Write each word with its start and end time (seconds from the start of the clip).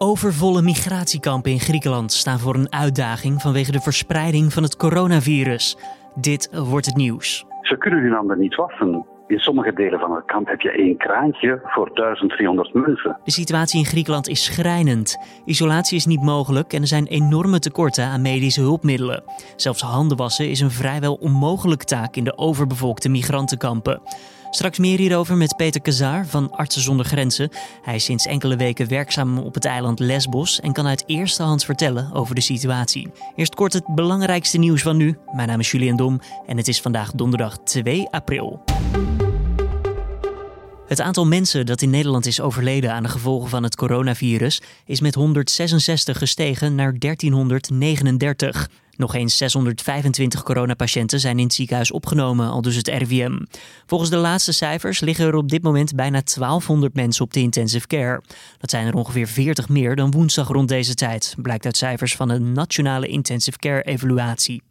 Overvolle 0.00 0.62
migratiekampen 0.62 1.50
in 1.50 1.60
Griekenland 1.60 2.12
staan 2.12 2.38
voor 2.38 2.54
een 2.54 2.72
uitdaging 2.72 3.42
vanwege 3.42 3.72
de 3.72 3.80
verspreiding 3.80 4.52
van 4.52 4.62
het 4.62 4.76
coronavirus. 4.76 5.76
Dit 6.14 6.50
wordt 6.52 6.86
het 6.86 6.96
nieuws. 6.96 7.46
Ze 7.62 7.76
kunnen 7.78 8.02
hun 8.02 8.12
handen 8.12 8.38
niet 8.38 8.54
wassen. 8.54 9.06
In 9.26 9.38
sommige 9.38 9.72
delen 9.72 10.00
van 10.00 10.14
het 10.14 10.24
kamp 10.24 10.46
heb 10.48 10.60
je 10.60 10.70
één 10.70 10.96
kraantje 10.96 11.60
voor 11.64 11.90
1300 11.94 12.74
mensen. 12.74 13.18
De 13.24 13.30
situatie 13.30 13.78
in 13.78 13.84
Griekenland 13.84 14.28
is 14.28 14.44
schrijnend. 14.44 15.18
Isolatie 15.44 15.96
is 15.96 16.06
niet 16.06 16.22
mogelijk 16.22 16.72
en 16.72 16.80
er 16.80 16.86
zijn 16.86 17.06
enorme 17.06 17.58
tekorten 17.58 18.04
aan 18.04 18.22
medische 18.22 18.60
hulpmiddelen. 18.60 19.22
Zelfs 19.56 19.82
handen 19.82 20.16
wassen 20.16 20.50
is 20.50 20.60
een 20.60 20.70
vrijwel 20.70 21.14
onmogelijke 21.14 21.84
taak 21.84 22.16
in 22.16 22.24
de 22.24 22.38
overbevolkte 22.38 23.08
migrantenkampen. 23.08 24.00
Straks 24.50 24.78
meer 24.78 24.98
hierover 24.98 25.36
met 25.36 25.56
Peter 25.56 25.80
Kazaar 25.80 26.26
van 26.26 26.50
Artsen 26.50 26.82
zonder 26.82 27.06
Grenzen. 27.06 27.50
Hij 27.82 27.94
is 27.94 28.04
sinds 28.04 28.26
enkele 28.26 28.56
weken 28.56 28.88
werkzaam 28.88 29.38
op 29.38 29.54
het 29.54 29.64
eiland 29.64 29.98
Lesbos 29.98 30.60
en 30.60 30.72
kan 30.72 30.86
uit 30.86 31.04
eerste 31.06 31.42
hand 31.42 31.64
vertellen 31.64 32.12
over 32.12 32.34
de 32.34 32.40
situatie. 32.40 33.10
Eerst 33.36 33.54
kort 33.54 33.72
het 33.72 33.86
belangrijkste 33.86 34.58
nieuws 34.58 34.82
van 34.82 34.96
nu. 34.96 35.18
Mijn 35.32 35.48
naam 35.48 35.60
is 35.60 35.70
Julian 35.70 35.96
Dom 35.96 36.20
en 36.46 36.56
het 36.56 36.68
is 36.68 36.80
vandaag 36.80 37.12
donderdag 37.12 37.58
2 37.58 38.08
april. 38.10 38.62
Het 40.86 41.00
aantal 41.00 41.26
mensen 41.26 41.66
dat 41.66 41.82
in 41.82 41.90
Nederland 41.90 42.26
is 42.26 42.40
overleden 42.40 42.92
aan 42.92 43.02
de 43.02 43.08
gevolgen 43.08 43.48
van 43.48 43.62
het 43.62 43.76
coronavirus 43.76 44.62
is 44.84 45.00
met 45.00 45.14
166 45.14 46.18
gestegen 46.18 46.74
naar 46.74 46.98
1339. 46.98 48.68
Nog 48.98 49.14
eens 49.14 49.36
625 49.36 50.42
coronapatiënten 50.42 51.20
zijn 51.20 51.38
in 51.38 51.44
het 51.44 51.54
ziekenhuis 51.54 51.90
opgenomen, 51.90 52.50
al 52.50 52.62
dus 52.62 52.76
het 52.76 52.88
RIVM. 52.88 53.38
Volgens 53.86 54.10
de 54.10 54.16
laatste 54.16 54.52
cijfers 54.52 55.00
liggen 55.00 55.26
er 55.26 55.34
op 55.34 55.48
dit 55.48 55.62
moment 55.62 55.94
bijna 55.94 56.22
1200 56.24 56.94
mensen 56.94 57.24
op 57.24 57.32
de 57.32 57.40
intensive 57.40 57.86
care. 57.86 58.22
Dat 58.58 58.70
zijn 58.70 58.86
er 58.86 58.94
ongeveer 58.94 59.28
40 59.28 59.68
meer 59.68 59.96
dan 59.96 60.10
woensdag 60.10 60.48
rond 60.48 60.68
deze 60.68 60.94
tijd, 60.94 61.34
blijkt 61.42 61.64
uit 61.64 61.76
cijfers 61.76 62.16
van 62.16 62.28
de 62.28 62.38
Nationale 62.38 63.06
Intensive 63.06 63.58
Care 63.58 63.82
Evaluatie. 63.82 64.62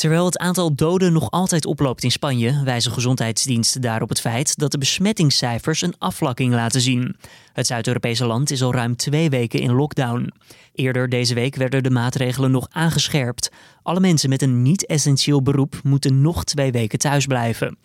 Terwijl 0.00 0.24
het 0.24 0.38
aantal 0.38 0.74
doden 0.74 1.12
nog 1.12 1.30
altijd 1.30 1.66
oploopt 1.66 2.04
in 2.04 2.10
Spanje, 2.10 2.62
wijzen 2.64 2.92
gezondheidsdiensten 2.92 3.80
daarop 3.80 4.08
het 4.08 4.20
feit 4.20 4.58
dat 4.58 4.70
de 4.70 4.78
besmettingscijfers 4.78 5.82
een 5.82 5.94
afvlakking 5.98 6.54
laten 6.54 6.80
zien. 6.80 7.16
Het 7.52 7.66
Zuid-Europese 7.66 8.26
land 8.26 8.50
is 8.50 8.62
al 8.62 8.72
ruim 8.72 8.96
twee 8.96 9.30
weken 9.30 9.60
in 9.60 9.72
lockdown. 9.72 10.32
Eerder 10.74 11.08
deze 11.08 11.34
week 11.34 11.56
werden 11.56 11.82
de 11.82 11.90
maatregelen 11.90 12.50
nog 12.50 12.66
aangescherpt. 12.70 13.50
Alle 13.82 14.00
mensen 14.00 14.28
met 14.28 14.42
een 14.42 14.62
niet-essentieel 14.62 15.42
beroep 15.42 15.80
moeten 15.82 16.20
nog 16.20 16.44
twee 16.44 16.72
weken 16.72 16.98
thuis 16.98 17.26
blijven. 17.26 17.78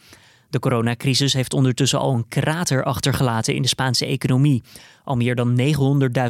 De 0.50 0.59
coronacrisis 0.59 1.33
heeft 1.33 1.53
ondertussen 1.53 2.00
al 2.00 2.14
een 2.14 2.27
krater 2.27 2.83
achtergelaten 2.83 3.55
in 3.55 3.61
de 3.61 3.67
Spaanse 3.67 4.05
economie. 4.05 4.64
Al 5.03 5.16
meer 5.16 5.36
dan 5.36 5.59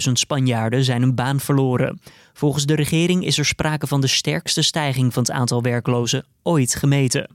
900.000 0.07 0.11
Spanjaarden 0.11 0.83
zijn 0.83 1.01
hun 1.01 1.15
baan 1.15 1.39
verloren. 1.39 1.99
Volgens 2.33 2.65
de 2.65 2.75
regering 2.75 3.25
is 3.25 3.37
er 3.37 3.45
sprake 3.45 3.87
van 3.87 4.01
de 4.01 4.07
sterkste 4.07 4.61
stijging 4.61 5.13
van 5.13 5.23
het 5.23 5.31
aantal 5.31 5.61
werklozen 5.61 6.25
ooit 6.43 6.75
gemeten. 6.75 7.29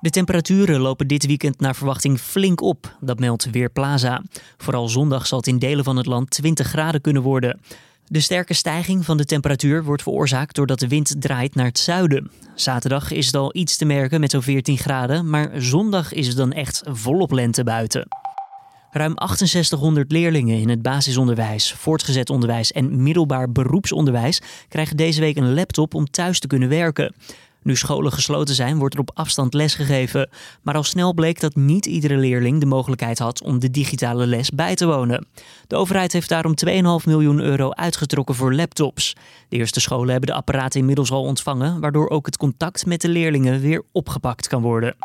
De 0.00 0.10
temperaturen 0.10 0.80
lopen 0.80 1.06
dit 1.06 1.26
weekend 1.26 1.60
naar 1.60 1.74
verwachting 1.74 2.18
flink 2.18 2.60
op, 2.60 2.96
dat 3.00 3.18
meldt 3.18 3.50
Weerplaza. 3.50 4.22
Vooral 4.56 4.88
zondag 4.88 5.26
zal 5.26 5.38
het 5.38 5.46
in 5.46 5.58
delen 5.58 5.84
van 5.84 5.96
het 5.96 6.06
land 6.06 6.30
20 6.30 6.66
graden 6.66 7.00
kunnen 7.00 7.22
worden. 7.22 7.60
De 8.12 8.20
sterke 8.20 8.54
stijging 8.54 9.04
van 9.04 9.16
de 9.16 9.24
temperatuur 9.24 9.84
wordt 9.84 10.02
veroorzaakt 10.02 10.54
doordat 10.54 10.78
de 10.78 10.88
wind 10.88 11.14
draait 11.18 11.54
naar 11.54 11.66
het 11.66 11.78
zuiden. 11.78 12.30
Zaterdag 12.54 13.10
is 13.10 13.26
het 13.26 13.34
al 13.34 13.56
iets 13.56 13.76
te 13.76 13.84
merken 13.84 14.20
met 14.20 14.30
zo'n 14.30 14.42
14 14.42 14.78
graden, 14.78 15.30
maar 15.30 15.50
zondag 15.54 16.12
is 16.12 16.26
het 16.26 16.36
dan 16.36 16.52
echt 16.52 16.82
volop 16.84 17.30
lente 17.30 17.64
buiten. 17.64 18.08
Ruim 18.90 19.12
6800 19.16 20.12
leerlingen 20.12 20.60
in 20.60 20.68
het 20.68 20.82
basisonderwijs, 20.82 21.72
voortgezet 21.72 22.30
onderwijs 22.30 22.72
en 22.72 23.02
middelbaar 23.02 23.52
beroepsonderwijs 23.52 24.40
krijgen 24.68 24.96
deze 24.96 25.20
week 25.20 25.36
een 25.36 25.54
laptop 25.54 25.94
om 25.94 26.10
thuis 26.10 26.40
te 26.40 26.46
kunnen 26.46 26.68
werken. 26.68 27.14
Nu 27.62 27.76
scholen 27.76 28.12
gesloten 28.12 28.54
zijn, 28.54 28.78
wordt 28.78 28.94
er 28.94 29.00
op 29.00 29.10
afstand 29.14 29.54
lesgegeven. 29.54 30.30
Maar 30.62 30.74
al 30.74 30.82
snel 30.82 31.14
bleek 31.14 31.40
dat 31.40 31.54
niet 31.54 31.86
iedere 31.86 32.16
leerling 32.16 32.60
de 32.60 32.66
mogelijkheid 32.66 33.18
had 33.18 33.42
om 33.42 33.58
de 33.58 33.70
digitale 33.70 34.26
les 34.26 34.50
bij 34.50 34.74
te 34.74 34.86
wonen. 34.86 35.26
De 35.66 35.76
overheid 35.76 36.12
heeft 36.12 36.28
daarom 36.28 36.54
2,5 36.66 36.72
miljoen 37.04 37.40
euro 37.40 37.70
uitgetrokken 37.70 38.34
voor 38.34 38.54
laptops. 38.54 39.16
De 39.48 39.56
eerste 39.56 39.80
scholen 39.80 40.10
hebben 40.10 40.28
de 40.28 40.34
apparaten 40.34 40.80
inmiddels 40.80 41.10
al 41.10 41.22
ontvangen, 41.22 41.80
waardoor 41.80 42.08
ook 42.08 42.26
het 42.26 42.36
contact 42.36 42.86
met 42.86 43.00
de 43.00 43.08
leerlingen 43.08 43.60
weer 43.60 43.82
opgepakt 43.92 44.48
kan 44.48 44.62
worden. 44.62 44.96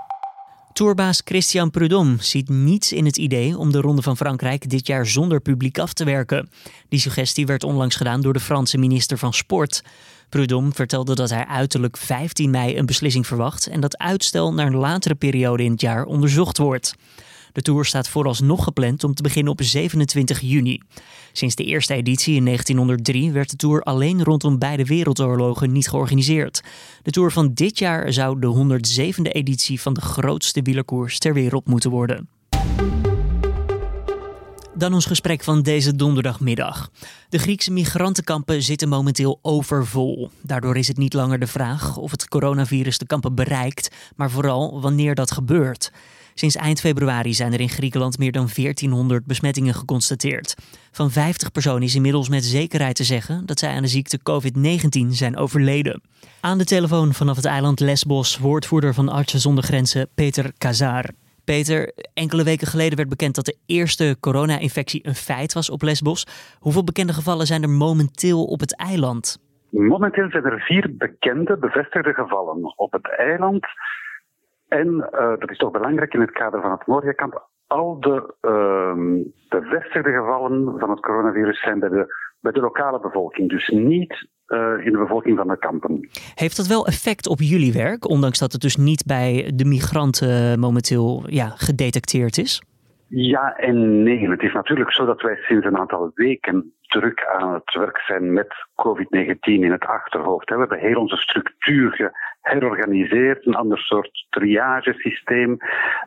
Tourbaas 0.75 1.21
Christian 1.25 1.71
Prudhomme 1.71 2.15
ziet 2.19 2.49
niets 2.49 2.91
in 2.91 3.05
het 3.05 3.17
idee 3.17 3.57
om 3.57 3.71
de 3.71 3.81
Ronde 3.81 4.01
van 4.01 4.17
Frankrijk 4.17 4.69
dit 4.69 4.87
jaar 4.87 5.05
zonder 5.05 5.41
publiek 5.41 5.79
af 5.79 5.93
te 5.93 6.03
werken. 6.03 6.49
Die 6.89 6.99
suggestie 6.99 7.45
werd 7.45 7.63
onlangs 7.63 7.95
gedaan 7.95 8.21
door 8.21 8.33
de 8.33 8.39
Franse 8.39 8.77
minister 8.77 9.17
van 9.17 9.33
Sport. 9.33 9.83
Prudhomme 10.29 10.71
vertelde 10.71 11.15
dat 11.15 11.29
hij 11.29 11.45
uiterlijk 11.45 11.97
15 11.97 12.49
mei 12.49 12.77
een 12.77 12.85
beslissing 12.85 13.27
verwacht 13.27 13.67
en 13.67 13.79
dat 13.79 13.97
uitstel 13.97 14.53
naar 14.53 14.67
een 14.67 14.75
latere 14.75 15.15
periode 15.15 15.63
in 15.63 15.71
het 15.71 15.81
jaar 15.81 16.05
onderzocht 16.05 16.57
wordt. 16.57 16.95
De 17.55 17.61
tour 17.61 17.85
staat 17.85 18.09
vooralsnog 18.09 18.63
gepland 18.63 19.03
om 19.03 19.13
te 19.13 19.21
beginnen 19.21 19.51
op 19.51 19.61
27 19.61 20.39
juni. 20.39 20.81
Sinds 21.31 21.55
de 21.55 21.63
eerste 21.63 21.93
editie 21.93 22.35
in 22.35 22.45
1903 22.45 23.31
werd 23.31 23.49
de 23.49 23.55
tour 23.55 23.81
alleen 23.81 24.23
rondom 24.23 24.59
beide 24.59 24.85
wereldoorlogen 24.85 25.71
niet 25.71 25.89
georganiseerd. 25.89 26.61
De 27.01 27.11
tour 27.11 27.31
van 27.31 27.53
dit 27.53 27.79
jaar 27.79 28.13
zou 28.13 28.39
de 28.39 28.79
107e 29.17 29.31
editie 29.31 29.81
van 29.81 29.93
de 29.93 30.01
grootste 30.01 30.61
wielerkoers 30.61 31.19
ter 31.19 31.33
wereld 31.33 31.67
moeten 31.67 31.89
worden. 31.89 32.27
Dan 34.77 34.93
ons 34.93 35.05
gesprek 35.05 35.43
van 35.43 35.61
deze 35.61 35.95
donderdagmiddag. 35.95 36.89
De 37.29 37.37
Griekse 37.37 37.71
migrantenkampen 37.71 38.63
zitten 38.63 38.89
momenteel 38.89 39.39
overvol. 39.41 40.29
Daardoor 40.41 40.77
is 40.77 40.87
het 40.87 40.97
niet 40.97 41.13
langer 41.13 41.39
de 41.39 41.47
vraag 41.47 41.97
of 41.97 42.11
het 42.11 42.27
coronavirus 42.27 42.97
de 42.97 43.05
kampen 43.05 43.35
bereikt, 43.35 43.95
maar 44.15 44.31
vooral 44.31 44.81
wanneer 44.81 45.15
dat 45.15 45.31
gebeurt. 45.31 45.91
Sinds 46.33 46.55
eind 46.55 46.79
februari 46.79 47.33
zijn 47.33 47.53
er 47.53 47.59
in 47.59 47.69
Griekenland 47.69 48.17
meer 48.17 48.31
dan 48.31 48.49
1400 48.55 49.25
besmettingen 49.25 49.73
geconstateerd. 49.73 50.55
Van 50.91 51.11
50 51.11 51.51
personen 51.51 51.83
is 51.83 51.95
inmiddels 51.95 52.29
met 52.29 52.45
zekerheid 52.45 52.95
te 52.95 53.03
zeggen 53.03 53.45
dat 53.45 53.59
zij 53.59 53.75
aan 53.75 53.81
de 53.81 53.87
ziekte 53.87 54.19
COVID-19 54.19 55.07
zijn 55.09 55.37
overleden. 55.37 56.01
Aan 56.39 56.57
de 56.57 56.65
telefoon 56.65 57.13
vanaf 57.13 57.35
het 57.35 57.45
eiland 57.45 57.79
Lesbos, 57.79 58.37
woordvoerder 58.37 58.93
van 58.93 59.09
Artsen 59.09 59.39
zonder 59.39 59.63
Grenzen, 59.63 60.07
Peter 60.15 60.53
Kazar. 60.57 61.09
Peter, 61.45 61.91
enkele 62.13 62.43
weken 62.43 62.67
geleden 62.67 62.97
werd 62.97 63.09
bekend 63.09 63.35
dat 63.35 63.45
de 63.45 63.57
eerste 63.65 64.17
corona-infectie 64.19 65.07
een 65.07 65.23
feit 65.29 65.53
was 65.53 65.69
op 65.69 65.81
Lesbos. 65.81 66.27
Hoeveel 66.59 66.83
bekende 66.83 67.13
gevallen 67.13 67.45
zijn 67.45 67.63
er 67.63 67.69
momenteel 67.69 68.45
op 68.45 68.59
het 68.59 68.75
eiland? 68.75 69.37
Momenteel 69.69 70.29
zijn 70.29 70.43
er 70.43 70.59
vier 70.59 70.95
bekende 70.97 71.57
bevestigde 71.57 72.13
gevallen 72.13 72.77
op 72.77 72.91
het 72.91 73.09
eiland. 73.17 73.65
En 74.67 74.87
uh, 74.87 75.33
dat 75.39 75.49
is 75.49 75.57
toch 75.57 75.71
belangrijk 75.71 76.13
in 76.13 76.21
het 76.21 76.31
kader 76.31 76.61
van 76.61 76.71
het 76.71 76.87
Moria-kamp. 76.87 77.47
Al 77.67 77.99
de 77.99 78.33
uh, 78.41 79.23
bevestigde 79.49 80.11
gevallen 80.11 80.79
van 80.79 80.89
het 80.89 80.99
coronavirus 80.99 81.61
zijn 81.61 81.79
bij 81.79 81.89
de, 81.89 82.15
bij 82.39 82.51
de 82.51 82.59
lokale 82.59 82.99
bevolking. 82.99 83.49
Dus 83.49 83.67
niet 83.67 84.27
in 84.83 84.91
de 84.91 84.97
bevolking 84.97 85.37
van 85.37 85.47
de 85.47 85.57
kampen. 85.57 86.09
Heeft 86.35 86.57
dat 86.57 86.67
wel 86.67 86.85
effect 86.85 87.27
op 87.27 87.39
jullie 87.39 87.73
werk, 87.73 88.09
ondanks 88.09 88.39
dat 88.39 88.51
het 88.51 88.61
dus 88.61 88.75
niet 88.75 89.05
bij 89.05 89.51
de 89.53 89.65
migranten 89.65 90.59
momenteel 90.59 91.23
ja, 91.27 91.47
gedetecteerd 91.55 92.37
is? 92.37 92.61
Ja 93.07 93.55
en 93.57 94.03
nee. 94.03 94.29
Het 94.29 94.41
is 94.41 94.53
natuurlijk 94.53 94.91
zo 94.91 95.05
dat 95.05 95.21
wij 95.21 95.35
sinds 95.35 95.65
een 95.65 95.77
aantal 95.77 96.11
weken 96.13 96.73
druk 96.87 97.25
aan 97.25 97.53
het 97.53 97.73
werk 97.73 97.97
zijn 97.97 98.33
met 98.33 98.53
COVID-19 98.75 99.37
in 99.41 99.71
het 99.71 99.85
achterhoofd. 99.85 100.49
We 100.49 100.57
hebben 100.57 100.79
heel 100.79 100.99
onze 100.99 101.17
structuur 101.17 102.11
geherorganiseerd, 102.41 103.45
een 103.45 103.55
ander 103.55 103.77
soort 103.77 104.25
triagesysteem, 104.29 105.57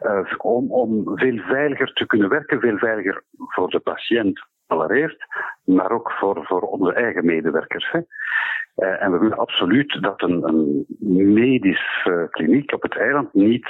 uh, 0.02 0.32
om, 0.36 0.72
om 0.72 1.02
veel 1.18 1.38
veiliger 1.38 1.92
te 1.92 2.06
kunnen 2.06 2.28
werken, 2.28 2.60
veel 2.60 2.78
veiliger 2.78 3.22
voor 3.36 3.70
de 3.70 3.80
patiënt 3.80 4.46
allereerst, 4.68 5.26
maar 5.64 5.90
ook 5.90 6.12
voor, 6.12 6.44
voor 6.46 6.60
onze 6.60 6.92
eigen 6.92 7.24
medewerkers. 7.24 7.90
Hè. 7.90 7.98
Uh, 8.76 9.02
en 9.02 9.12
we 9.12 9.18
willen 9.18 9.38
absoluut 9.38 10.02
dat 10.02 10.22
een, 10.22 10.48
een 10.48 10.86
medische 11.34 12.28
kliniek 12.30 12.72
op 12.72 12.82
het 12.82 12.96
eiland 12.96 13.34
niet 13.34 13.68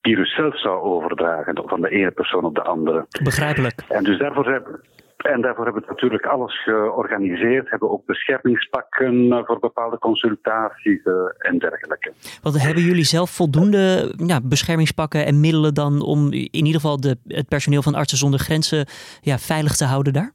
virus 0.00 0.34
zelf 0.34 0.60
zou 0.60 0.80
overdragen 0.80 1.62
van 1.64 1.80
de 1.80 1.90
ene 1.90 2.10
persoon 2.10 2.44
op 2.44 2.54
de 2.54 2.62
andere. 2.62 3.06
Begrijpelijk. 3.22 3.80
En 3.88 4.04
dus 4.04 4.18
daarvoor 4.18 4.46
hebben, 4.46 4.80
en 5.24 5.40
daarvoor 5.40 5.64
hebben 5.64 5.82
we 5.82 5.88
natuurlijk 5.88 6.26
alles 6.26 6.62
georganiseerd. 6.62 7.70
Hebben 7.70 7.90
ook 7.90 8.06
beschermingspakken 8.06 9.32
eh, 9.32 9.44
voor 9.44 9.58
bepaalde 9.58 9.98
consultaties 9.98 11.04
uh, 11.04 11.14
en 11.38 11.58
dergelijke. 11.58 12.12
Want 12.42 12.62
hebben 12.62 12.82
jullie 12.82 13.04
zelf 13.04 13.30
voldoende 13.30 14.14
ja, 14.16 14.40
beschermingspakken 14.42 15.26
en 15.26 15.40
middelen 15.40 15.74
dan 15.74 16.02
om 16.02 16.32
in 16.32 16.66
ieder 16.66 16.80
geval 16.80 17.00
de, 17.00 17.16
het 17.26 17.48
personeel 17.48 17.82
van 17.82 17.94
Artsen 17.94 18.18
zonder 18.18 18.40
Grenzen 18.40 18.86
ja, 19.20 19.38
veilig 19.38 19.76
te 19.76 19.84
houden 19.84 20.12
daar? 20.12 20.32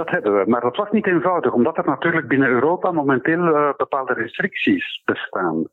Dat 0.00 0.10
hebben 0.10 0.38
we, 0.38 0.50
maar 0.50 0.60
dat 0.60 0.76
was 0.76 0.90
niet 0.90 1.06
eenvoudig, 1.06 1.52
omdat 1.52 1.76
er 1.76 1.86
natuurlijk 1.86 2.28
binnen 2.28 2.48
Europa 2.48 2.92
momenteel 2.92 3.46
uh, 3.46 3.70
bepaalde 3.76 4.12
restricties 4.12 5.02
bestaan. 5.04 5.64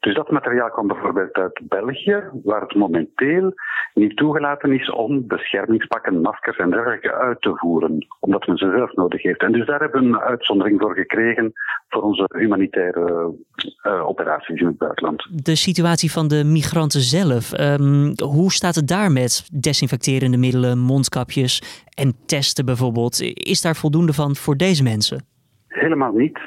Dus 0.00 0.14
dat 0.14 0.30
materiaal 0.30 0.70
kwam 0.70 0.86
bijvoorbeeld 0.86 1.32
uit 1.32 1.60
België, 1.62 2.22
waar 2.44 2.60
het 2.60 2.74
momenteel 2.74 3.52
niet 3.94 4.16
toegelaten 4.16 4.72
is 4.72 4.90
om 4.90 5.26
beschermingspakken, 5.26 6.20
maskers 6.20 6.56
en 6.56 6.70
dergelijke 6.70 7.12
uit 7.14 7.40
te 7.40 7.56
voeren, 7.56 8.06
omdat 8.20 8.46
men 8.46 8.56
ze 8.56 8.72
zelf 8.76 8.92
nodig 8.92 9.22
heeft. 9.22 9.40
En 9.40 9.52
dus 9.52 9.66
daar 9.66 9.80
hebben 9.80 10.00
we 10.00 10.06
een 10.06 10.20
uitzondering 10.20 10.80
voor 10.80 10.94
gekregen 10.94 11.52
voor 11.94 12.02
onze 12.02 12.24
humanitaire 12.36 13.34
uh, 13.82 14.08
operaties 14.08 14.60
in 14.60 14.66
het 14.66 14.78
buitenland. 14.78 15.26
De 15.30 15.56
situatie 15.56 16.10
van 16.12 16.28
de 16.28 16.44
migranten 16.44 17.00
zelf, 17.00 17.44
um, 17.60 18.12
hoe 18.22 18.52
staat 18.52 18.74
het 18.74 18.88
daar 18.88 19.12
met 19.12 19.48
desinfecterende 19.52 20.36
middelen, 20.36 20.78
mondkapjes 20.78 21.84
en 21.94 22.12
testen 22.26 22.64
bijvoorbeeld? 22.64 23.20
Is 23.34 23.62
daar 23.62 23.76
voldoende 23.76 24.12
van 24.12 24.34
voor 24.34 24.56
deze 24.56 24.82
mensen? 24.82 25.18
Helemaal 25.68 26.12
niet. 26.12 26.38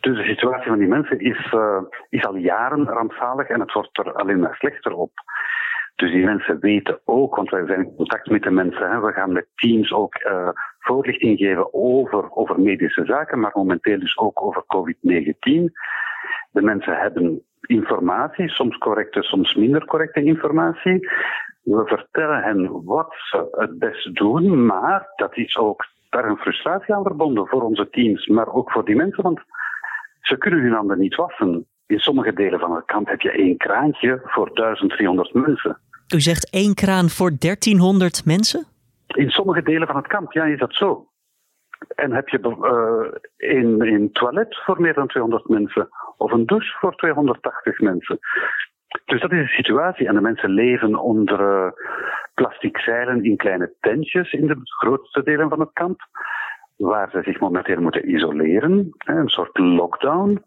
Dus 0.00 0.16
de 0.16 0.24
situatie 0.24 0.68
van 0.68 0.78
die 0.78 0.88
mensen 0.88 1.20
is, 1.20 1.52
uh, 1.54 1.82
is 2.08 2.24
al 2.24 2.36
jaren 2.36 2.84
rampzalig 2.84 3.48
en 3.48 3.60
het 3.60 3.72
wordt 3.72 3.98
er 3.98 4.12
alleen 4.12 4.40
maar 4.40 4.54
slechter 4.54 4.92
op. 4.92 5.10
Dus 6.00 6.10
die 6.10 6.24
mensen 6.24 6.60
weten 6.60 7.00
ook, 7.04 7.36
want 7.36 7.50
wij 7.50 7.66
zijn 7.66 7.84
in 7.84 7.96
contact 7.96 8.30
met 8.30 8.42
de 8.42 8.50
mensen. 8.50 8.90
Hè, 8.90 9.00
we 9.00 9.12
gaan 9.12 9.32
met 9.32 9.46
teams 9.54 9.92
ook 9.92 10.24
uh, 10.24 10.48
voorlichting 10.78 11.38
geven 11.38 11.74
over, 11.74 12.30
over 12.34 12.60
medische 12.60 13.04
zaken, 13.04 13.40
maar 13.40 13.50
momenteel 13.54 13.98
dus 13.98 14.18
ook 14.18 14.42
over 14.42 14.64
COVID-19. 14.66 15.72
De 16.50 16.62
mensen 16.62 16.96
hebben 16.96 17.42
informatie, 17.60 18.48
soms 18.48 18.78
correcte, 18.78 19.22
soms 19.22 19.54
minder 19.54 19.84
correcte 19.84 20.22
informatie. 20.22 21.08
We 21.62 21.82
vertellen 21.84 22.42
hen 22.42 22.84
wat 22.84 23.14
ze 23.14 23.48
het 23.50 23.78
best 23.78 24.14
doen, 24.14 24.66
maar 24.66 25.12
dat 25.16 25.36
is 25.36 25.56
ook 25.56 25.84
daar 26.08 26.24
een 26.24 26.36
frustratie 26.36 26.94
aan 26.94 27.02
verbonden 27.02 27.46
voor 27.46 27.62
onze 27.62 27.88
teams, 27.90 28.26
maar 28.26 28.52
ook 28.52 28.70
voor 28.70 28.84
die 28.84 28.96
mensen, 28.96 29.22
want 29.22 29.40
ze 30.20 30.38
kunnen 30.38 30.60
hun 30.60 30.72
handen 30.72 30.98
niet 30.98 31.14
wassen. 31.14 31.66
In 31.86 31.98
sommige 31.98 32.32
delen 32.32 32.60
van 32.60 32.74
het 32.74 32.84
kamp 32.84 33.08
heb 33.08 33.20
je 33.20 33.30
één 33.30 33.56
kraantje 33.56 34.20
voor 34.24 34.54
1300 34.54 35.34
mensen. 35.34 35.80
U 36.14 36.20
zegt 36.20 36.50
één 36.50 36.74
kraan 36.74 37.08
voor 37.08 37.30
1300 37.38 38.24
mensen? 38.24 38.66
In 39.06 39.30
sommige 39.30 39.62
delen 39.62 39.86
van 39.86 39.96
het 39.96 40.06
kamp, 40.06 40.32
ja, 40.32 40.44
is 40.44 40.58
dat 40.58 40.74
zo. 40.74 41.08
En 41.94 42.12
heb 42.12 42.28
je 42.28 42.38
uh, 42.38 43.56
een, 43.56 43.80
een 43.80 44.12
toilet 44.12 44.56
voor 44.64 44.80
meer 44.80 44.94
dan 44.94 45.06
200 45.06 45.48
mensen 45.48 45.88
of 46.16 46.32
een 46.32 46.46
douche 46.46 46.76
voor 46.78 46.94
280 46.94 47.80
mensen. 47.80 48.18
Dus 49.04 49.20
dat 49.20 49.32
is 49.32 49.38
de 49.38 49.62
situatie. 49.62 50.06
En 50.06 50.14
de 50.14 50.20
mensen 50.20 50.50
leven 50.50 50.96
onder 50.96 51.40
uh, 51.40 51.70
plastic 52.34 52.78
zeilen 52.78 53.24
in 53.24 53.36
kleine 53.36 53.72
tentjes 53.80 54.32
in 54.32 54.46
de 54.46 54.60
grootste 54.64 55.22
delen 55.22 55.48
van 55.48 55.60
het 55.60 55.72
kamp, 55.72 56.00
waar 56.76 57.10
ze 57.10 57.22
zich 57.22 57.40
momenteel 57.40 57.80
moeten 57.80 58.10
isoleren, 58.10 58.94
een 58.98 59.28
soort 59.28 59.58
lockdown. 59.58 60.44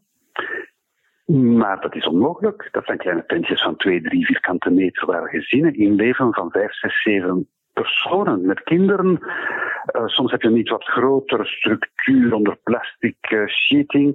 Maar 1.25 1.81
dat 1.81 1.95
is 1.95 2.07
onmogelijk. 2.07 2.69
Dat 2.71 2.85
zijn 2.85 2.97
kleine 2.97 3.25
tentjes 3.25 3.61
van 3.61 3.75
2, 3.75 4.01
3 4.01 4.25
vierkante 4.25 4.69
meter 4.69 5.05
waar 5.05 5.29
gezinnen 5.29 5.75
in 5.75 5.95
leven 5.95 6.33
van 6.33 6.51
5, 6.51 6.73
6, 6.73 7.01
7 7.01 7.47
personen 7.73 8.45
met 8.45 8.63
kinderen. 8.63 9.19
Uh, 9.19 10.05
soms 10.05 10.31
heb 10.31 10.41
je 10.41 10.47
een 10.47 10.57
iets 10.57 10.69
wat 10.69 10.83
grotere 10.83 11.45
structuur 11.45 12.33
onder 12.33 12.57
plastic 12.63 13.31
uh, 13.31 13.47
sheeting, 13.47 14.13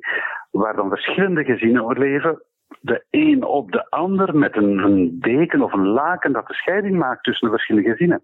waar 0.50 0.76
dan 0.76 0.88
verschillende 0.88 1.44
gezinnen 1.44 1.98
leven. 1.98 2.42
De 2.80 3.04
een 3.10 3.44
op 3.44 3.72
de 3.72 3.90
ander 3.90 4.36
met 4.36 4.56
een, 4.56 4.78
een, 4.78 5.20
deken 5.20 5.62
of 5.62 5.72
een 5.72 5.86
laken 5.86 6.32
dat 6.32 6.46
de 6.46 6.54
scheiding 6.54 6.96
maakt 6.96 7.24
tussen 7.24 7.46
de 7.46 7.54
verschillende 7.54 7.90
gezinnen. 7.90 8.22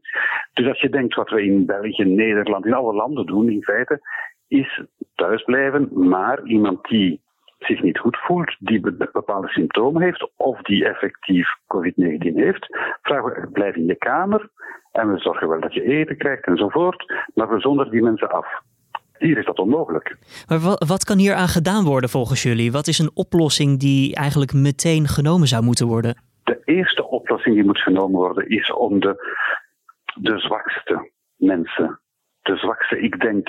Dus 0.53 0.69
als 0.69 0.81
je 0.81 0.89
denkt 0.89 1.15
wat 1.15 1.31
we 1.31 1.45
in 1.45 1.67
België, 1.67 2.05
Nederland, 2.05 2.67
in 2.67 2.75
alle 2.75 2.95
landen 2.95 3.27
doen 3.27 3.51
in 3.51 3.63
feite, 3.63 4.01
is 4.49 4.83
thuisblijven, 5.15 6.09
maar 6.09 6.45
iemand 6.45 6.89
die 6.89 7.24
zich 7.65 7.83
niet 7.83 7.99
goed 7.99 8.17
voelt, 8.17 8.57
die 8.59 8.81
bepaalde 9.13 9.49
symptomen 9.49 10.03
heeft 10.03 10.31
of 10.37 10.63
die 10.63 10.85
effectief 10.85 11.49
COVID-19 11.67 12.35
heeft, 12.35 12.67
vragen 13.03 13.25
we 13.25 13.49
blijf 13.53 13.75
in 13.75 13.87
je 13.87 13.97
kamer 13.97 14.51
en 14.93 15.13
we 15.13 15.19
zorgen 15.19 15.49
wel 15.49 15.61
dat 15.61 15.75
je 15.75 15.83
eten 15.83 16.17
krijgt 16.17 16.47
enzovoort, 16.47 17.13
maar 17.35 17.49
we 17.49 17.61
zonderen 17.61 17.93
die 17.93 18.03
mensen 18.03 18.31
af. 18.31 18.47
Hier 19.19 19.39
is 19.39 19.45
dat 19.45 19.59
onmogelijk. 19.59 20.17
Maar 20.49 20.59
wat, 20.59 20.85
wat 20.89 21.05
kan 21.05 21.19
hier 21.19 21.35
aan 21.35 21.49
gedaan 21.49 21.85
worden 21.85 22.11
volgens 22.11 22.43
jullie? 22.43 22.73
Wat 22.73 22.87
is 22.87 22.99
een 22.99 23.11
oplossing 23.15 23.81
die 23.81 24.15
eigenlijk 24.15 24.53
meteen 24.53 25.07
genomen 25.07 25.49
zou 25.49 25.65
moeten 25.65 25.87
worden? 25.87 26.17
De 26.45 26.61
eerste 26.65 27.09
oplossing 27.09 27.55
die 27.55 27.65
moet 27.65 27.79
genomen 27.79 28.17
worden 28.17 28.49
is 28.49 28.73
om 28.73 29.01
de, 29.01 29.15
de 30.15 30.39
zwakste 30.39 31.11
mensen, 31.37 32.01
de 32.43 32.57
zwakste, 32.57 33.01
ik 33.01 33.21
denk 33.21 33.49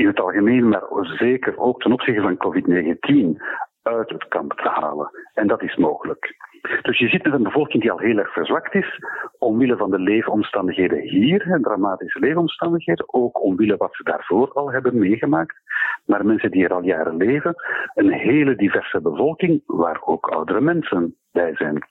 in 0.00 0.06
het 0.06 0.20
algemeen, 0.20 0.68
maar 0.68 0.82
zeker 1.02 1.58
ook 1.58 1.80
ten 1.82 1.92
opzichte 1.92 2.20
van 2.20 2.36
COVID-19, 2.36 3.42
uit 3.82 4.10
het 4.10 4.28
kamp 4.28 4.52
te 4.52 4.68
halen. 4.68 5.10
En 5.34 5.46
dat 5.46 5.62
is 5.62 5.76
mogelijk. 5.76 6.36
Dus 6.82 6.98
je 6.98 7.08
zit 7.08 7.24
met 7.24 7.32
een 7.32 7.42
bevolking 7.42 7.82
die 7.82 7.92
al 7.92 7.98
heel 7.98 8.18
erg 8.18 8.32
verzwakt 8.32 8.74
is, 8.74 8.98
omwille 9.38 9.76
van 9.76 9.90
de 9.90 9.98
leefomstandigheden 9.98 10.98
hier, 10.98 11.58
dramatische 11.62 12.18
leefomstandigheden, 12.18 13.14
ook 13.14 13.42
omwille 13.42 13.76
wat 13.76 13.94
ze 13.94 14.02
daarvoor 14.02 14.52
al 14.52 14.72
hebben 14.72 14.98
meegemaakt. 14.98 15.56
Maar 16.04 16.26
mensen 16.26 16.50
die 16.50 16.64
er 16.64 16.72
al 16.72 16.82
jaren 16.82 17.16
leven, 17.16 17.54
een 17.94 18.12
hele 18.12 18.56
diverse 18.56 19.00
bevolking, 19.00 19.62
waar 19.66 20.00
ook 20.04 20.26
oudere 20.26 20.60
mensen 20.60 21.16
bij 21.32 21.54
zijn. 21.54 21.88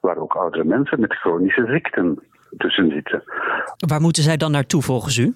Waar 0.00 0.16
ook 0.16 0.34
oudere 0.34 0.64
mensen 0.64 1.00
met 1.00 1.14
chronische 1.14 1.66
ziekten 1.66 2.22
tussen 2.56 2.90
zitten. 2.90 3.22
Waar 3.88 4.00
moeten 4.00 4.22
zij 4.22 4.36
dan 4.36 4.50
naartoe 4.50 4.82
volgens 4.82 5.16
u? 5.18 5.34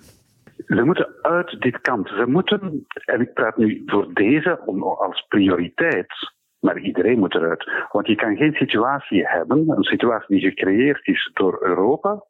Ze 0.66 0.82
moeten 0.84 1.08
uit 1.22 1.60
dit 1.60 1.81
kamp. 1.81 2.08
Ze 2.08 2.25
moeten, 2.26 2.87
en 3.04 3.20
ik 3.20 3.32
praat 3.32 3.56
nu 3.56 3.82
voor 3.87 4.14
deze 4.14 4.58
als 4.99 5.25
prioriteit, 5.28 6.12
maar 6.58 6.78
iedereen 6.78 7.19
moet 7.19 7.34
eruit. 7.34 7.70
Want 7.93 8.06
je 8.06 8.14
kan 8.14 8.37
geen 8.37 8.54
situatie 8.54 9.26
hebben, 9.26 9.69
een 9.69 9.82
situatie 9.82 10.40
die 10.40 10.49
gecreëerd 10.49 11.06
is 11.06 11.31
door 11.34 11.58
Europa, 11.62 12.25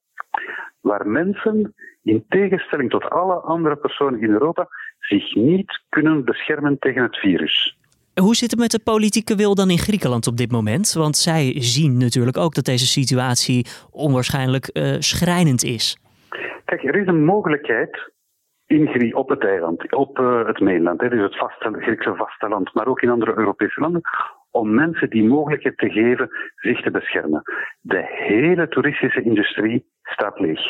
waar 0.80 1.08
mensen, 1.08 1.74
in 2.02 2.24
tegenstelling 2.28 2.90
tot 2.90 3.10
alle 3.10 3.34
andere 3.34 3.76
personen 3.76 4.20
in 4.20 4.30
Europa, 4.30 4.69
zich 4.98 5.34
niet 5.34 5.82
kunnen 5.88 6.24
beschermen 6.24 6.78
tegen 6.78 7.02
het 7.02 7.16
virus. 7.16 7.76
Hoe 8.20 8.34
zit 8.34 8.50
het 8.50 8.60
met 8.60 8.70
de 8.70 8.80
politieke 8.84 9.34
wil 9.34 9.54
dan 9.54 9.70
in 9.70 9.78
Griekenland 9.78 10.26
op 10.26 10.36
dit 10.36 10.50
moment? 10.50 10.92
Want 10.92 11.16
zij 11.16 11.54
zien 11.58 11.96
natuurlijk 11.96 12.36
ook 12.36 12.54
dat 12.54 12.64
deze 12.64 12.86
situatie 12.86 13.66
onwaarschijnlijk 13.90 14.70
uh, 14.72 14.96
schrijnend 14.98 15.62
is. 15.62 15.96
Kijk, 16.64 16.82
er 16.82 16.96
is 16.96 17.06
een 17.06 17.25
mogelijkheid 17.25 18.11
in 18.67 19.17
op 19.17 19.29
het 19.29 19.44
eiland, 19.44 19.93
op 19.93 20.19
uh, 20.19 20.46
het 20.46 20.61
mainland, 20.61 21.00
hè, 21.00 21.08
dus 21.08 21.38
het 21.38 21.82
Griekse 21.82 22.14
vasteland, 22.14 22.75
maar 22.75 22.87
ook 22.87 23.02
in 23.02 23.11
andere 23.11 23.38
Europese 23.38 23.81
landen, 23.81 24.00
om 24.50 24.75
mensen 24.75 25.11
die 25.11 25.25
mogelijkheid 25.25 25.79
te 25.79 25.90
geven 25.90 26.31
zich 26.56 26.82
te 26.82 26.90
beschermen. 26.90 27.43
De 27.81 28.02
hele 28.06 28.69
toeristische 28.69 29.23
industrie 29.23 29.87
staat 30.02 30.40
leeg. 30.40 30.61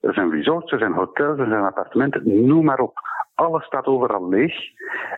Er 0.00 0.14
zijn 0.14 0.30
resorts, 0.30 0.72
er 0.72 0.78
zijn 0.78 0.92
hotels, 0.92 1.38
er 1.38 1.46
zijn 1.48 1.64
appartementen, 1.64 2.46
noem 2.46 2.64
maar 2.64 2.80
op. 2.80 2.98
Alles 3.34 3.64
staat 3.64 3.86
overal 3.86 4.28
leeg. 4.28 4.54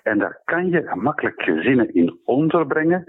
En 0.03 0.19
daar 0.19 0.41
kan 0.45 0.71
je 0.71 0.83
gemakkelijk 0.83 1.43
gezinnen 1.43 1.95
in 1.95 2.21
onderbrengen 2.25 3.05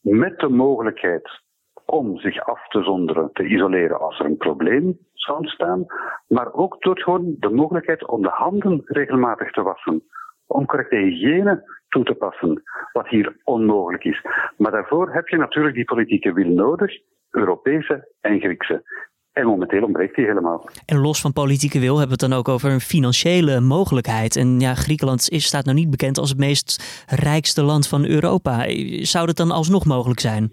met 0.00 0.38
de 0.38 0.48
mogelijkheid 0.48 1.40
om 1.84 2.18
zich 2.18 2.40
af 2.40 2.68
te 2.68 2.82
zonderen, 2.82 3.30
te 3.32 3.44
isoleren 3.46 4.00
als 4.00 4.18
er 4.18 4.24
een 4.24 4.36
probleem 4.36 4.98
ontstaan, 5.34 5.86
maar 6.26 6.52
ook 6.52 6.82
door 6.82 7.00
gewoon 7.00 7.34
de 7.38 7.50
mogelijkheid 7.50 8.06
om 8.06 8.22
de 8.22 8.32
handen 8.32 8.82
regelmatig 8.84 9.50
te 9.50 9.62
wassen, 9.62 10.02
om 10.46 10.66
correcte 10.66 10.96
hygiëne 10.96 11.74
toe 11.88 12.04
te 12.04 12.14
passen, 12.14 12.62
wat 12.92 13.08
hier 13.08 13.36
onmogelijk 13.44 14.04
is. 14.04 14.22
Maar 14.56 14.72
daarvoor 14.72 15.12
heb 15.12 15.28
je 15.28 15.36
natuurlijk 15.36 15.74
die 15.74 15.84
politieke 15.84 16.32
wil 16.32 16.48
nodig, 16.48 16.92
Europese 17.30 18.08
en 18.20 18.40
Griekse. 18.40 19.04
En 19.32 19.46
momenteel 19.46 19.82
ontbreekt 19.82 20.16
die 20.16 20.26
helemaal. 20.26 20.68
En 20.86 20.98
los 20.98 21.20
van 21.20 21.32
politieke 21.32 21.80
wil 21.80 21.98
hebben 21.98 22.18
we 22.18 22.24
het 22.24 22.30
dan 22.30 22.38
ook 22.38 22.48
over 22.48 22.70
een 22.70 22.80
financiële 22.80 23.60
mogelijkheid. 23.60 24.36
En 24.36 24.60
ja, 24.60 24.74
Griekenland 24.74 25.28
is, 25.28 25.44
staat 25.44 25.64
nou 25.64 25.76
niet 25.76 25.90
bekend 25.90 26.18
als 26.18 26.28
het 26.28 26.38
meest 26.38 27.04
rijkste 27.06 27.62
land 27.62 27.88
van 27.88 28.04
Europa. 28.06 28.64
Zou 29.02 29.26
dat 29.26 29.36
dan 29.36 29.50
alsnog 29.50 29.84
mogelijk 29.84 30.20
zijn? 30.20 30.52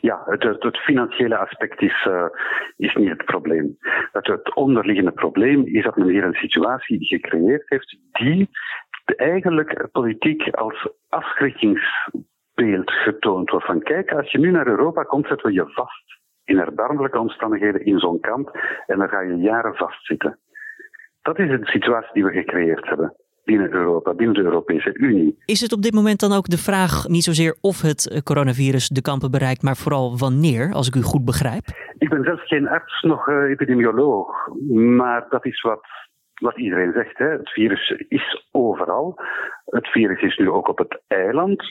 Ja, 0.00 0.22
het, 0.24 0.42
het, 0.42 0.78
financiële 0.78 1.36
aspect 1.36 1.82
is, 1.82 2.06
uh, 2.08 2.26
is 2.76 2.94
niet 2.94 3.08
het 3.08 3.24
probleem. 3.24 3.76
Het, 4.12 4.26
het 4.26 4.54
onderliggende 4.54 5.12
probleem 5.12 5.66
is 5.66 5.84
dat 5.84 5.96
men 5.96 6.08
hier 6.08 6.24
een 6.24 6.34
situatie 6.34 7.06
gecreëerd 7.06 7.68
heeft 7.68 7.98
die 8.12 8.48
eigenlijk 9.16 9.88
politiek 9.92 10.48
als 10.48 10.88
afschrikkingsbeeld 11.08 12.90
getoond 12.90 13.50
wordt. 13.50 13.66
Van 13.66 13.82
kijk, 13.82 14.12
als 14.12 14.30
je 14.30 14.38
nu 14.38 14.50
naar 14.50 14.66
Europa 14.66 15.02
komt, 15.02 15.26
zetten 15.26 15.46
we 15.46 15.52
je 15.52 15.66
vast 15.66 16.18
in 16.44 16.58
erbarmelijke 16.58 17.18
omstandigheden 17.18 17.84
in 17.84 17.98
zo'n 17.98 18.20
kamp 18.20 18.58
en 18.86 18.98
dan 18.98 19.08
ga 19.08 19.20
je 19.20 19.36
jaren 19.36 19.74
vastzitten. 19.74 20.38
Dat 21.22 21.38
is 21.38 21.48
de 21.48 21.66
situatie 21.66 22.12
die 22.12 22.24
we 22.24 22.32
gecreëerd 22.32 22.88
hebben 22.88 23.19
binnen 23.50 23.72
Europa, 23.72 24.14
binnen 24.14 24.34
de 24.34 24.42
Europese 24.50 24.90
Unie. 24.94 25.38
Is 25.44 25.60
het 25.60 25.72
op 25.72 25.82
dit 25.82 25.94
moment 25.94 26.20
dan 26.20 26.32
ook 26.32 26.48
de 26.48 26.64
vraag 26.68 27.08
niet 27.08 27.24
zozeer 27.24 27.54
of 27.60 27.82
het 27.82 28.00
eh, 28.08 28.18
coronavirus 28.30 28.88
de 28.88 29.02
kampen 29.02 29.30
bereikt, 29.30 29.62
maar 29.62 29.76
vooral 29.76 30.18
wanneer, 30.18 30.72
als 30.72 30.88
ik 30.88 30.94
u 30.94 31.02
goed 31.02 31.24
begrijp? 31.24 31.64
Ik 31.98 32.08
ben 32.08 32.24
zelf 32.24 32.40
geen 32.46 32.68
arts, 32.68 33.02
nog 33.02 33.28
uh, 33.28 33.50
epidemioloog, 33.50 34.28
maar 34.98 35.26
dat 35.28 35.44
is 35.46 35.60
wat 35.60 35.84
wat 36.40 36.58
iedereen 36.58 36.92
zegt. 36.92 37.18
Hè. 37.18 37.28
Het 37.28 37.50
virus 37.50 37.90
is 38.08 38.48
overal. 38.50 39.18
Het 39.64 39.88
virus 39.88 40.22
is 40.22 40.36
nu 40.36 40.50
ook 40.50 40.68
op 40.68 40.78
het 40.78 41.00
eiland. 41.06 41.62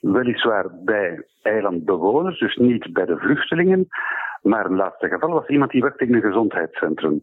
Weliswaar 0.00 0.66
bij 0.84 1.26
eilandbewoners, 1.42 2.38
dus 2.38 2.56
niet 2.56 2.92
bij 2.92 3.04
de 3.04 3.16
vluchtelingen. 3.16 3.86
Maar 4.42 4.66
een 4.66 4.76
laatste 4.76 5.08
geval 5.08 5.30
was 5.30 5.46
iemand 5.46 5.70
die 5.70 5.82
werkte 5.82 6.04
in 6.06 6.14
een 6.14 6.20
gezondheidscentrum. 6.20 7.22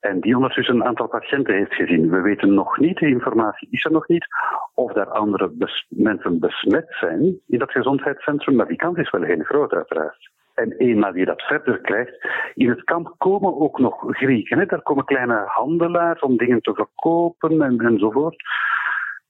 En 0.00 0.20
die 0.20 0.34
ondertussen 0.34 0.74
een 0.74 0.84
aantal 0.84 1.08
patiënten 1.08 1.54
heeft 1.54 1.74
gezien. 1.74 2.10
We 2.10 2.20
weten 2.20 2.54
nog 2.54 2.78
niet, 2.78 2.98
de 2.98 3.08
informatie 3.08 3.68
is 3.70 3.84
er 3.84 3.92
nog 3.92 4.08
niet, 4.08 4.26
of 4.74 4.92
daar 4.92 5.10
andere 5.10 5.52
mensen 5.88 6.38
besmet 6.38 6.86
zijn 7.00 7.40
in 7.46 7.58
dat 7.58 7.70
gezondheidscentrum. 7.70 8.56
Maar 8.56 8.68
die 8.68 8.76
kans 8.76 8.98
is 8.98 9.10
wel 9.10 9.22
heel 9.22 9.42
groot, 9.42 9.72
uiteraard. 9.72 10.30
En 10.54 10.72
eenmaal 10.72 11.16
je 11.16 11.24
dat 11.24 11.42
verder 11.42 11.80
krijgt, 11.80 12.26
in 12.54 12.68
het 12.68 12.84
kamp 12.84 13.14
komen 13.18 13.60
ook 13.60 13.78
nog 13.78 14.04
Grieken. 14.06 14.58
Hè? 14.58 14.66
Daar 14.66 14.82
komen 14.82 15.04
kleine 15.04 15.44
handelaars 15.46 16.20
om 16.20 16.36
dingen 16.36 16.60
te 16.60 16.74
verkopen 16.74 17.62
en, 17.62 17.78
enzovoort. 17.78 18.36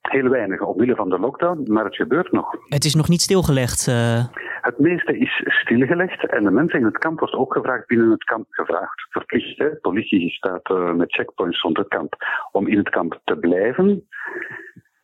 Heel 0.08 0.28
weinig 0.28 0.60
omwille 0.60 0.94
van 0.94 1.08
de 1.08 1.18
lockdown, 1.18 1.72
maar 1.72 1.84
het 1.84 1.96
gebeurt 1.96 2.32
nog. 2.32 2.54
Het 2.68 2.84
is 2.84 2.94
nog 2.94 3.08
niet 3.08 3.20
stilgelegd. 3.20 3.86
Uh... 3.86 4.24
Het 4.60 4.78
meeste 4.78 5.18
is 5.18 5.42
stilgelegd 5.44 6.26
en 6.26 6.44
de 6.44 6.50
mensen 6.50 6.78
in 6.78 6.84
het 6.84 6.98
kamp 6.98 7.18
wordt 7.18 7.34
ook 7.34 7.52
gevraagd, 7.52 7.86
binnen 7.86 8.10
het 8.10 8.24
kamp 8.24 8.46
gevraagd. 8.50 9.06
Verplicht, 9.10 9.58
hè? 9.58 9.68
politie 9.76 10.30
staat 10.30 10.70
uh, 10.70 10.92
met 10.92 11.12
checkpoints 11.12 11.60
rond 11.60 11.76
het 11.76 11.88
kamp 11.88 12.14
om 12.52 12.66
in 12.66 12.78
het 12.78 12.88
kamp 12.88 13.20
te 13.24 13.36
blijven. 13.36 14.08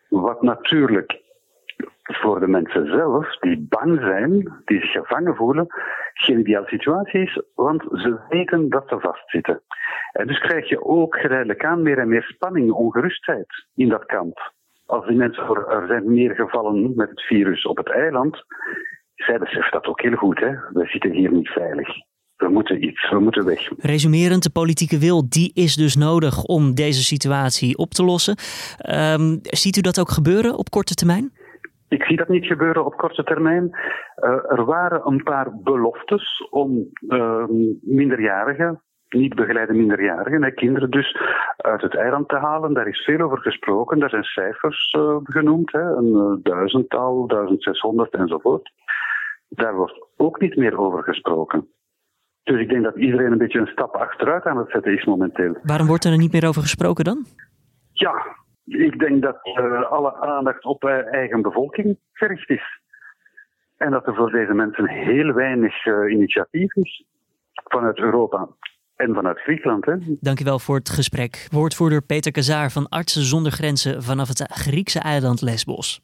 Wat 0.09 0.43
natuurlijk 0.43 1.23
voor 2.03 2.41
de 2.41 2.47
mensen 2.47 2.87
zelf, 2.87 3.39
die 3.39 3.67
bang 3.69 4.01
zijn, 4.01 4.63
die 4.65 4.81
zich 4.81 4.91
gevangen 4.91 5.37
voelen, 5.37 5.67
geen 6.15 6.39
ideale 6.39 6.67
situatie 6.67 7.21
is, 7.21 7.43
want 7.55 7.83
ze 7.83 8.21
weten 8.29 8.69
dat 8.69 8.89
ze 8.89 9.01
vastzitten. 9.01 9.63
En 10.13 10.27
dus 10.27 10.39
krijg 10.39 10.69
je 10.69 10.85
ook 10.85 11.17
geleidelijk 11.17 11.65
aan 11.65 11.83
meer 11.83 11.99
en 11.99 12.09
meer 12.09 12.23
spanning, 12.23 12.73
ongerustheid 12.73 13.67
in 13.75 13.89
dat 13.89 14.05
kamp. 14.05 14.53
Als 14.87 15.07
die 15.07 15.17
mensen, 15.17 15.43
er 15.69 15.85
zijn 15.87 16.13
meer 16.13 16.35
gevallen 16.35 16.93
met 16.97 17.11
het 17.11 17.23
virus 17.23 17.67
op 17.67 17.77
het 17.77 17.91
eiland, 17.91 18.45
zij 19.15 19.39
beseffen 19.39 19.73
dat 19.73 19.87
ook 19.87 20.01
heel 20.01 20.17
goed. 20.17 20.41
Hè? 20.41 20.51
We 20.73 20.87
zitten 20.87 21.11
hier 21.11 21.33
niet 21.33 21.49
veilig. 21.49 21.89
We 22.37 22.49
moeten 22.49 22.85
iets, 22.85 23.11
we 23.11 23.19
moeten 23.19 23.45
weg. 23.45 23.71
Resumerend, 23.77 24.43
de 24.43 24.51
politieke 24.51 24.99
wil 24.99 25.29
die 25.29 25.51
is 25.55 25.75
dus 25.75 25.97
nodig 25.97 26.43
om 26.43 26.75
deze 26.75 27.03
situatie 27.03 27.77
op 27.77 27.91
te 27.91 28.05
lossen. 28.05 28.37
Um, 29.19 29.39
ziet 29.43 29.77
u 29.77 29.81
dat 29.81 30.01
ook 30.01 30.09
gebeuren 30.09 30.59
op 30.59 30.71
korte 30.71 30.95
termijn? 30.95 31.33
Ik 31.89 32.03
zie 32.03 32.17
dat 32.17 32.29
niet 32.29 32.47
gebeuren 32.47 32.85
op 32.85 32.97
korte 32.97 33.25
termijn. 33.25 33.65
Uh, 33.65 34.31
er 34.31 34.65
waren 34.65 35.07
een 35.07 35.23
paar 35.23 35.57
beloftes 35.63 36.49
om 36.51 36.89
uh, 37.09 37.45
minderjarigen, 37.83 38.83
niet 39.15 39.35
begeleide 39.35 39.73
minderjarigen, 39.73 40.43
hè, 40.43 40.51
kinderen 40.51 40.91
dus, 40.91 41.17
uit 41.57 41.83
het 41.83 41.95
eiland 41.95 42.29
te 42.29 42.37
halen. 42.37 42.75
Daar 42.75 42.89
is 42.89 43.05
veel 43.05 43.21
over 43.21 43.39
gesproken. 43.39 43.99
Daar 43.99 44.11
zijn 44.11 44.25
cijfers 44.25 44.93
uh, 44.99 45.17
genoemd, 45.23 45.73
hè, 45.73 45.97
een 45.97 46.41
duizendtal, 46.43 47.27
1600 47.27 48.15
enzovoort. 48.15 48.73
Daar 49.49 49.75
wordt 49.75 50.07
ook 50.17 50.41
niet 50.41 50.57
meer 50.57 50.79
over 50.79 51.03
gesproken. 51.03 51.69
Dus 52.43 52.61
ik 52.61 52.69
denk 52.69 52.83
dat 52.85 52.97
iedereen 52.97 53.33
een 53.33 53.39
beetje 53.39 53.59
een 53.59 53.67
stap 53.67 53.95
achteruit 53.95 54.45
aan 54.45 54.59
het 54.59 54.71
zetten 54.71 54.93
is 54.93 55.05
momenteel. 55.05 55.57
Waarom 55.63 55.87
wordt 55.87 56.05
er 56.05 56.17
niet 56.17 56.33
meer 56.33 56.49
over 56.49 56.63
gesproken 56.63 57.05
dan? 57.05 57.25
Ja, 57.93 58.15
ik 58.65 58.99
denk 58.99 59.23
dat 59.23 59.39
uh, 59.59 59.91
alle 59.91 60.15
aandacht 60.15 60.65
op 60.65 60.85
uh, 60.85 61.13
eigen 61.13 61.43
bevolking 61.43 61.99
gericht 62.13 62.51
is. 62.51 62.81
En 63.77 63.91
dat 63.91 64.07
er 64.07 64.15
voor 64.15 64.31
deze 64.31 64.53
mensen 64.55 64.89
heel 64.89 65.33
weinig 65.33 65.87
uh, 65.87 66.13
initiatief 66.13 66.75
is 66.75 67.05
vanuit 67.53 67.99
Europa 67.99 68.49
en 69.09 69.15
vanuit 69.15 69.39
Griekenland. 69.39 69.85
Hè. 69.85 69.95
Dankjewel 70.21 70.59
voor 70.59 70.77
het 70.77 70.91
gesprek. 70.91 71.49
Woordvoerder 71.51 72.03
Peter 72.03 72.33
Kazaar 72.33 72.71
van 72.71 72.89
Artsen 72.89 73.23
zonder 73.23 73.53
Grenzen 73.53 74.03
vanaf 74.03 74.29
het 74.29 74.45
Griekse 74.49 74.99
eiland 74.99 75.41
Lesbos. 75.41 76.01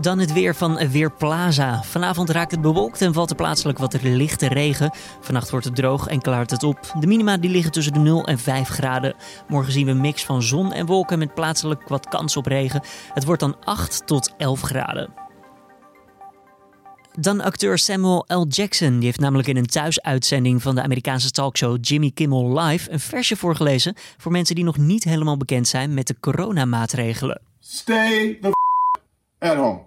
Dan 0.00 0.18
het 0.18 0.32
weer 0.32 0.54
van 0.54 0.88
Weerplaza. 0.90 1.82
Vanavond 1.82 2.30
raakt 2.30 2.50
het 2.50 2.60
bewolkt 2.60 3.02
en 3.02 3.12
valt 3.12 3.30
er 3.30 3.36
plaatselijk 3.36 3.78
wat 3.78 4.02
lichte 4.02 4.48
regen. 4.48 4.90
Vannacht 5.20 5.50
wordt 5.50 5.66
het 5.66 5.74
droog 5.74 6.06
en 6.06 6.20
klaart 6.20 6.50
het 6.50 6.62
op. 6.62 6.78
De 6.98 7.06
minima 7.06 7.36
die 7.36 7.50
liggen 7.50 7.72
tussen 7.72 7.92
de 7.92 7.98
0 7.98 8.26
en 8.26 8.38
5 8.38 8.68
graden. 8.68 9.14
Morgen 9.48 9.72
zien 9.72 9.84
we 9.84 9.90
een 9.90 10.00
mix 10.00 10.24
van 10.24 10.42
zon 10.42 10.72
en 10.72 10.86
wolken 10.86 11.18
met 11.18 11.34
plaatselijk 11.34 11.88
wat 11.88 12.08
kans 12.08 12.36
op 12.36 12.46
regen. 12.46 12.82
Het 13.14 13.24
wordt 13.24 13.40
dan 13.40 13.56
8 13.64 14.06
tot 14.06 14.34
11 14.36 14.60
graden. 14.60 15.29
Dan 17.18 17.40
acteur 17.40 17.78
Samuel 17.78 18.24
L. 18.28 18.44
Jackson. 18.48 18.96
Die 18.96 19.04
heeft 19.04 19.20
namelijk 19.20 19.48
in 19.48 19.56
een 19.56 19.66
thuisuitzending 19.66 20.62
van 20.62 20.74
de 20.74 20.82
Amerikaanse 20.82 21.30
talkshow 21.30 21.78
Jimmy 21.80 22.10
Kimmel 22.14 22.60
Live 22.60 22.90
een 22.90 23.00
versje 23.00 23.36
voorgelezen 23.36 23.94
voor 24.16 24.32
mensen 24.32 24.54
die 24.54 24.64
nog 24.64 24.76
niet 24.76 25.04
helemaal 25.04 25.36
bekend 25.36 25.68
zijn 25.68 25.94
met 25.94 26.06
de 26.06 26.16
coronamaatregelen. 26.20 27.40
Stay 27.60 28.38
the 28.40 28.52
at 29.38 29.56
home. 29.56 29.80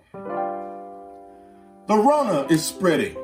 The 1.86 1.94
Rona 1.94 2.48
is 2.48 2.68
spreading. 2.68 3.18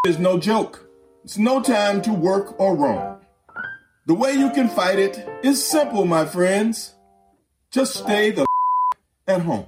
This 0.00 0.12
is 0.14 0.18
no 0.18 0.38
joke. 0.38 0.78
It's 1.24 1.36
no 1.36 1.60
time 1.60 2.00
to 2.00 2.18
work 2.18 2.60
or 2.60 2.76
roam. 2.76 3.16
The 4.06 4.16
way 4.16 4.38
you 4.38 4.50
can 4.50 4.68
fight 4.68 4.98
it 4.98 5.24
is 5.40 5.68
simple, 5.68 6.04
my 6.04 6.26
friends. 6.26 6.94
Just 7.70 7.94
stay 7.94 8.32
the 8.32 8.44
at 9.24 9.40
home. 9.40 9.66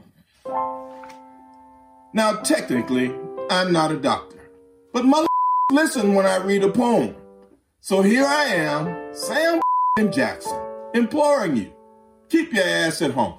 Now, 2.13 2.41
technically, 2.43 3.13
I'm 3.51 3.73
not 3.73 3.91
a 3.91 4.01
doctor, 4.01 4.51
but 4.93 5.05
mother 5.05 5.27
listen 5.73 6.15
when 6.15 6.27
I 6.27 6.45
read 6.45 6.65
a 6.65 6.71
poem. 6.71 7.15
So 7.81 8.03
here 8.03 8.25
I 8.25 8.55
am, 8.55 8.97
Sam 9.13 9.61
Jackson, 10.11 10.59
imploring 10.93 11.57
you, 11.57 11.71
keep 12.29 12.53
your 12.53 12.67
ass 12.87 13.03
at 13.03 13.11
home. 13.11 13.35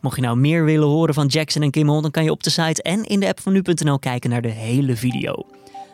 Mocht 0.00 0.16
je 0.16 0.22
nou 0.22 0.36
meer 0.36 0.64
willen 0.64 0.88
horen 0.88 1.14
van 1.14 1.26
Jackson 1.26 1.62
en 1.62 1.70
Kimmel, 1.70 2.00
dan 2.00 2.10
kan 2.10 2.24
je 2.24 2.30
op 2.30 2.42
de 2.42 2.50
site 2.50 2.82
en 2.82 3.04
in 3.04 3.20
de 3.20 3.28
app 3.28 3.40
van 3.40 3.52
nu.nl 3.52 3.98
kijken 3.98 4.30
naar 4.30 4.42
de 4.42 4.48
hele 4.48 4.96
video. 4.96 5.46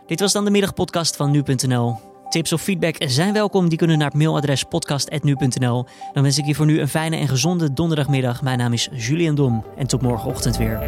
Dit 0.06 0.20
was 0.20 0.32
dan 0.32 0.44
de 0.44 0.50
middagpodcast 0.50 1.16
van 1.16 1.30
nu.nl. 1.30 1.96
Tips 2.28 2.52
of 2.52 2.62
feedback 2.62 2.96
zijn 2.98 3.32
welkom. 3.32 3.68
Die 3.68 3.78
kunnen 3.78 3.98
naar 3.98 4.08
het 4.08 4.16
mailadres 4.16 4.64
podcast.nu.nl. 4.64 5.86
Dan 6.12 6.22
wens 6.22 6.38
ik 6.38 6.46
je 6.46 6.54
voor 6.54 6.66
nu 6.66 6.80
een 6.80 6.88
fijne 6.88 7.16
en 7.16 7.28
gezonde 7.28 7.72
donderdagmiddag. 7.72 8.42
Mijn 8.42 8.58
naam 8.58 8.72
is 8.72 8.88
Julian 8.92 9.34
Dom 9.34 9.64
en 9.76 9.86
tot 9.86 10.02
morgenochtend 10.02 10.56
weer. 10.56 10.78